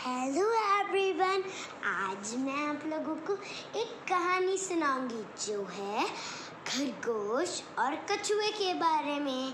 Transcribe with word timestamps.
Hello 0.00 0.44
everyone 0.52 1.42
आज 1.84 2.34
मैं 2.34 2.66
आप 2.68 2.86
लोगों 2.86 3.14
को 3.14 3.32
एक 3.78 4.08
कहानी 4.08 4.56
सुनाऊँगी 4.58 5.46
जो 5.46 5.64
है 5.64 6.06
खरगोश 6.68 7.62
और 7.78 7.96
कछुए 7.96 8.48
के 8.48 8.74
बारे 8.74 9.18
में। 9.20 9.52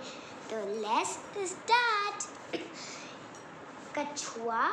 तो 0.51 0.57
लेट्स 0.57 1.11
स्टार्ट 1.51 2.27
कछुआ 3.99 4.69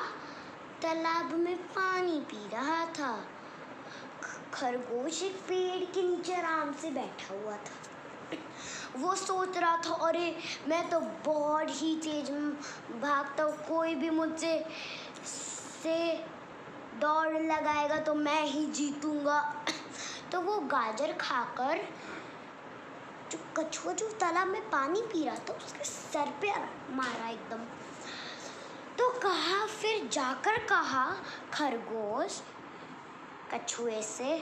तालाब 0.81 1.33
में 1.33 1.57
पानी 1.57 2.19
पी 2.19 2.49
रहा 2.49 2.85
था। 2.85 3.25
खरगोश 4.53 5.23
एक 5.23 5.35
पेड़ 5.35 5.83
के 5.85 6.01
नीचे 6.01 6.35
आराम 6.35 6.73
से 6.73 6.91
बैठा 6.91 7.33
हुआ 7.33 7.57
था। 7.57 7.79
वो 8.95 9.15
सोच 9.15 9.57
रहा 9.57 9.77
था, 9.77 9.93
अरे, 10.07 10.39
मैं 10.67 10.89
तो 10.89 10.99
बहुत 10.99 11.67
ही 11.69 11.95
तेज 11.95 12.31
भागता 13.01 13.43
हूँ, 13.43 13.57
कोई 13.57 13.95
भी 13.95 14.09
मुझसे 14.09 14.65
से 15.83 16.13
दौड़ 16.99 17.41
लगाएगा 17.41 17.97
तो 17.97 18.13
मैं 18.13 18.43
ही 18.43 18.65
जीतूँगा। 18.65 19.65
तो 20.31 20.41
वो 20.41 20.57
गाजर 20.57 21.13
खाकर 21.13 21.89
जो 23.31 23.39
कछुआ 23.57 23.93
जो 23.93 24.07
तालाब 24.07 24.47
में 24.47 24.69
पानी 24.69 25.01
पी 25.01 25.25
रहा 25.25 25.35
था, 25.35 25.53
उसके 25.53 25.83
सर 25.83 26.33
पे 26.41 26.51
मारा 26.89 27.29
एकदम। 27.29 27.57
तो 28.97 29.19
कहा, 29.19 29.65
फिर 29.65 30.07
जाकर 30.07 30.57
कहा 30.57 31.15
खरगोश 31.53 32.41
कछुए 33.53 34.01
से 34.01 34.37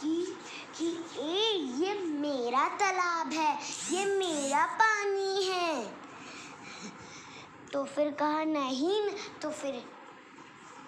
कि 0.00 0.36
कि, 0.78 1.04
ए, 1.18 1.52
ये 1.56 1.94
मेरा 1.94 2.68
तालाब 2.68 3.32
है, 3.32 3.58
ये 3.90 4.04
मेरा 4.04 4.66
पानी 4.66 5.44
है। 5.44 5.94
तो 7.72 7.84
फिर 7.84 8.10
कहा, 8.10 8.44
नहीं 8.44 9.10
तो 9.42 9.50
फिर 9.50 9.84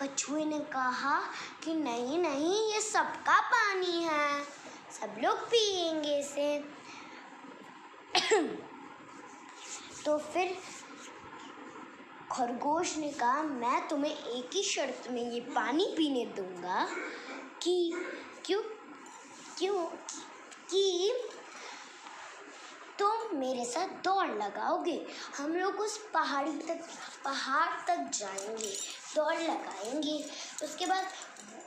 कछुए 0.02 0.44
ने 0.44 0.58
कहा 0.58 1.20
कि 1.64 1.74
नहीं 1.74 2.18
नहीं, 2.18 2.72
ये 2.72 2.80
सबका 2.80 3.40
पानी 3.40 4.02
है। 4.04 4.44
सब 5.00 5.20
लोग 5.24 5.38
पिएँगे 5.38 6.20
इसे। 6.20 6.58
तो 10.04 10.18
फिर 10.18 10.58
खरगोश 12.32 12.96
ने 12.96 13.12
कहा, 13.12 13.42
मैं 13.42 13.88
तुम्हें 13.88 14.18
एक 14.24 14.50
ही 14.54 14.62
शर्त 14.62 15.10
में 15.10 15.30
ये 15.30 15.40
पानी 15.40 15.94
पीने 15.96 16.26
दूँगा 16.26 16.88
कि, 17.62 17.92
क्यों 18.44 18.62
क्यों, 19.58 19.84
कि 20.70 21.12
मेरे 23.38 23.64
साथ 23.64 23.88
दौड़ 24.04 24.26
लगाओगे। 24.26 25.00
हम 25.36 25.54
लोग 25.56 25.80
उस 25.80 25.96
पहाड़ी 26.14 26.52
तक, 26.58 26.80
पहाड़ 27.24 27.68
तक 27.86 28.10
जाएँगे, 28.14 28.72
दौड़ 29.14 29.34
लगाएँगे। 29.34 30.18
उसके 30.64 30.86
बाद 30.86 31.06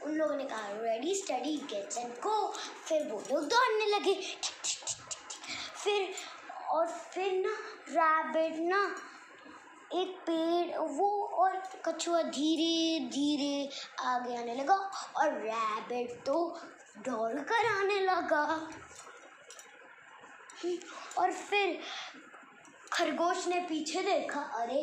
उन 0.06 0.12
लोगों 0.12 0.36
ने 0.36 0.44
कहा 0.44 0.68
ready 0.82 1.16
steady 1.16 1.56
gets 1.70 1.98
and 1.98 2.14
go 2.14 2.54
फिर 2.88 3.08
वो 3.12 3.20
लोग 3.32 3.48
दौड़ने 3.48 3.86
लगे। 3.86 4.14
फिर, 5.84 6.14
और 6.70 6.88
फिर 6.88 7.32
ना 7.46 7.56
रैबिट 7.90 8.60
ना 8.60 8.84
एक 9.94 10.16
पेड़, 10.28 10.78
वो 10.78 11.10
और 11.34 11.56
कछुआ 11.86 12.22
धीरे 12.22 13.06
धीरे 13.06 13.70
आगे 14.00 14.36
आने 14.38 14.56
लगा 14.56 14.76
और 15.18 15.34
रैबिट 15.38 16.24
तो 16.26 16.36
दौड़ 16.98 17.40
कर 17.42 17.66
आने 17.66 18.00
लगा। 18.00 18.46
और 21.18 21.32
फिर 21.32 21.80
खरगोश 22.94 23.48
ने 23.48 23.60
पीछे 23.60 24.02
देखा 24.04 24.42
अरे 24.62 24.82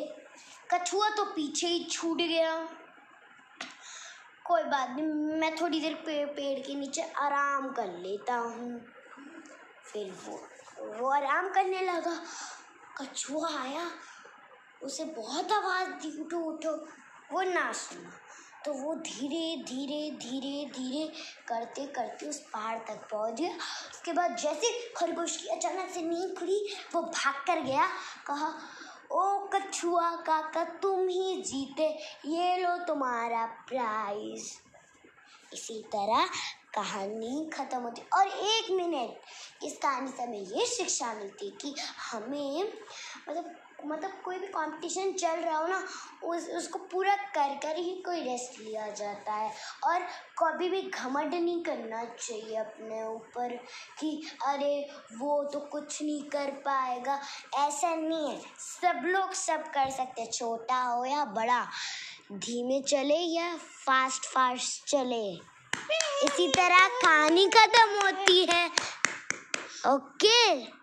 कछुआ 0.73 1.09
तो 1.11 1.25
पीछे 1.25 1.67
ही 1.67 1.85
छूट 1.85 2.19
गया। 2.19 2.55
कोई 4.45 4.63
बात 4.63 4.91
नहीं 4.91 5.41
मैं 5.41 5.55
थोड़ी 5.57 5.81
देर 5.81 5.95
पे, 6.07 6.25
पेड़ 6.27 6.59
के 6.67 6.75
नीचे 6.75 7.03
आराम 7.03 7.69
कर 7.73 7.89
लेता 7.99 8.35
हूँ। 8.35 8.81
फिर 9.93 10.13
वो 10.27 10.37
वो 11.01 11.09
आराम 11.09 11.49
करने 11.49 11.81
लगा। 11.83 12.17
कछुआ 13.01 13.49
आया 13.61 13.91
उसे 14.83 15.05
बहुत 15.05 15.53
आवाज़ 15.53 15.89
दी 16.03 16.21
उठो 16.21 16.39
उठो 16.39 16.73
वो 17.33 17.43
ना 17.43 17.73
सुना। 17.73 18.13
तो 18.65 18.73
वो 18.73 18.95
धीरे 18.95 19.57
धीरे 19.65 20.11
धीरे 20.19 20.65
धीरे 20.73 21.07
करते 21.49 21.87
करते 21.87 22.27
उस 22.27 22.39
पहाड़ 22.53 22.79
तक 22.79 23.09
पहुँच 23.13 23.41
गया। 23.41 23.55
उसके 23.91 24.13
बाद 24.13 24.37
जैसे 24.37 24.73
खरगोश 24.97 25.37
की 25.37 25.49
अचानक 25.49 25.91
से 25.91 26.03
नींद 26.03 26.35
खुली, 26.39 26.61
वो 26.95 27.03
भाग 27.03 27.35
कर 27.47 27.61
गया। 27.61 27.87
कहा, 28.27 28.53
ओ 29.13 29.49
कछुआ 29.55 30.11
काका, 30.23 30.65
तुम 30.83 31.09
ही 31.09 31.43
जीते, 31.43 31.89
ये 32.27 32.57
लो 32.57 32.77
तुम्हारा 32.87 33.45
प्राइज 33.69 34.53
इसी 35.55 35.83
तरह 35.93 36.27
कहानी 36.75 37.49
ख़त्म 37.53 37.79
होती। 37.79 38.03
और 38.15 38.27
एक 38.27 38.71
मिनट 38.71 39.65
इस 39.65 39.77
कहानी 39.83 40.11
से 40.11 40.23
हमें 40.23 40.39
ये 40.39 40.67
शिक्षा 40.67 41.13
मिलती 41.15 41.51
कि 41.61 41.75
हमें 42.11 42.73
मतलब 43.29 43.57
मतलब 43.87 44.23
कोई 44.25 44.39
भी 44.39 44.47
कंपटीशन 44.47 45.13
चल 45.13 45.41
रहा 45.41 45.59
हो 45.59 45.67
ना, 45.69 45.89
उस, 46.25 46.49
उसको 46.49 46.79
पूरा 46.79 47.15
कर 47.17 47.61
कर 47.63 47.77
ही 47.77 48.03
कोई 48.07 48.21
रेस्ट 48.21 48.61
लिया 48.61 48.89
जाता 48.89 49.33
है। 49.33 49.55
और 49.85 50.01
कभी 50.39 50.69
भी 50.69 50.83
घमंड 50.83 51.35
नहीं 51.35 51.63
करना 51.63 52.05
चाहिए 52.05 52.57
अपने 52.57 53.07
ऊपर 53.07 53.57
कि, 54.01 54.31
अरे, 54.45 54.91
वो 55.19 55.45
तो 55.45 55.61
कुछ 55.61 56.03
नहीं 56.03 56.23
कर 56.23 56.51
पाएगा। 56.51 57.21
ऐसा 57.55 57.95
नहीं 57.95 58.31
है। 58.31 58.43
सब 58.59 59.03
लोग 59.05 59.33
सब 59.33 59.63
कर 59.63 59.91
सकते 59.91 60.23
हैं, 60.23 60.31
छोटा 60.31 60.83
हो 60.83 61.05
या 61.05 61.25
बड़ा। 61.25 61.67
धीमे 62.33 62.81
चले 62.81 63.19
या 63.19 63.57
फास्ट 63.57 64.25
फास्ट 64.25 64.91
चले। 64.91 65.33
इसी 66.27 66.49
तरह 66.49 66.89
कहानी 66.89 67.49
खत्म 67.49 68.07
होती 68.07 68.47
है। 68.51 68.67
ओके? 69.87 70.79